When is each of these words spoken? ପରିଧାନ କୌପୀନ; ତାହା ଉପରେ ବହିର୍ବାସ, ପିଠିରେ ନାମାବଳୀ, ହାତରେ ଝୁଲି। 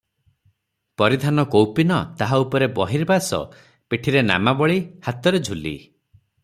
ପରିଧାନ 1.01 1.43
କୌପୀନ; 1.55 1.99
ତାହା 2.21 2.39
ଉପରେ 2.45 2.71
ବହିର୍ବାସ, 2.81 3.43
ପିଠିରେ 3.95 4.27
ନାମାବଳୀ, 4.33 4.83
ହାତରେ 5.09 5.47
ଝୁଲି। 5.51 5.79